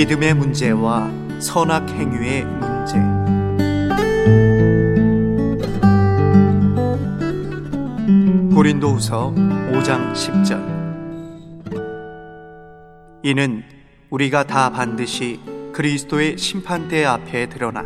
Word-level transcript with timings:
믿음의 0.00 0.32
문제와 0.32 1.10
선악 1.40 1.90
행위의 1.90 2.46
문제. 2.46 2.96
고린도후서 8.54 9.34
5장 9.34 10.14
10절. 10.14 10.80
이는 13.24 13.62
우리가 14.08 14.44
다 14.44 14.70
반드시 14.70 15.38
그리스도의 15.74 16.38
심판대 16.38 17.04
앞에 17.04 17.50
드러나 17.50 17.84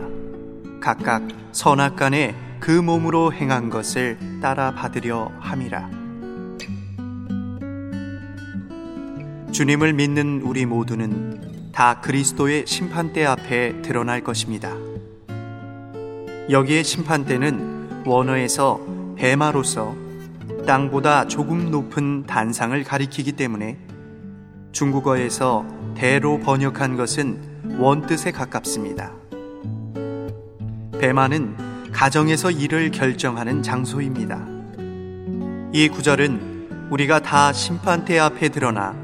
각각 0.80 1.26
선악 1.50 1.96
간에 1.96 2.36
그 2.60 2.70
몸으로 2.70 3.32
행한 3.32 3.70
것을 3.70 4.18
따라 4.40 4.72
받으려 4.72 5.32
함이라. 5.40 5.90
주님을 9.50 9.94
믿는 9.94 10.42
우리 10.44 10.64
모두는 10.64 11.63
다 11.74 12.00
그리스도의 12.00 12.66
심판대 12.68 13.24
앞에 13.24 13.82
드러날 13.82 14.22
것입니다. 14.22 14.72
여기에 16.48 16.84
심판대는 16.84 18.04
원어에서 18.06 18.80
배마로서 19.16 19.96
땅보다 20.68 21.26
조금 21.26 21.72
높은 21.72 22.26
단상을 22.26 22.84
가리키기 22.84 23.32
때문에 23.32 23.76
중국어에서 24.70 25.66
대로 25.96 26.38
번역한 26.38 26.96
것은 26.96 27.76
원뜻에 27.78 28.30
가깝습니다. 28.30 29.10
배마는 31.00 31.56
가정에서 31.92 32.52
일을 32.52 32.92
결정하는 32.92 33.64
장소입니다. 33.64 34.46
이 35.72 35.88
구절은 35.88 36.88
우리가 36.90 37.18
다 37.18 37.52
심판대 37.52 38.16
앞에 38.20 38.50
드러나 38.50 38.94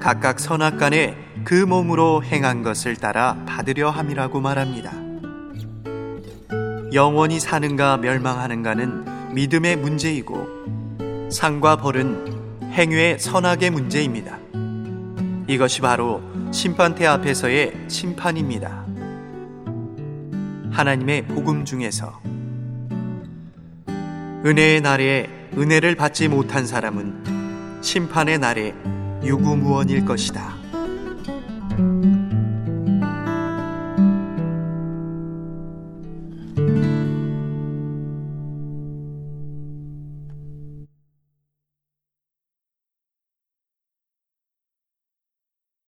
각각 0.00 0.40
선악 0.40 0.78
간에 0.78 1.23
그 1.44 1.54
몸으로 1.54 2.24
행한 2.24 2.62
것을 2.62 2.96
따라 2.96 3.36
받으려 3.46 3.90
함이라고 3.90 4.40
말합니다. 4.40 4.92
영원히 6.94 7.38
사는가 7.38 7.98
멸망하는가는 7.98 9.34
믿음의 9.34 9.76
문제이고 9.76 11.28
상과 11.30 11.76
벌은 11.76 12.70
행위의 12.72 13.18
선악의 13.18 13.70
문제입니다. 13.70 14.38
이것이 15.46 15.82
바로 15.82 16.22
심판대 16.50 17.04
앞에서의 17.04 17.74
심판입니다. 17.88 18.86
하나님의 20.70 21.26
복음 21.26 21.66
중에서 21.66 22.20
은혜의 24.46 24.80
날에 24.80 25.28
은혜를 25.56 25.94
받지 25.94 26.28
못한 26.28 26.66
사람은 26.66 27.82
심판의 27.82 28.38
날에 28.38 28.74
유구무원일 29.22 30.06
것이다. 30.06 30.63
Thank 31.76 32.04
you. 32.04 32.13